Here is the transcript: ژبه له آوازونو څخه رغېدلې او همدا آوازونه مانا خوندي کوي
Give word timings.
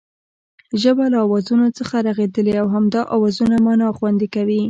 ژبه 0.81 1.05
له 1.11 1.17
آوازونو 1.25 1.67
څخه 1.79 1.95
رغېدلې 2.07 2.53
او 2.61 2.67
همدا 2.75 3.01
آوازونه 3.15 3.55
مانا 3.65 3.87
خوندي 3.97 4.27
کوي 4.35 4.59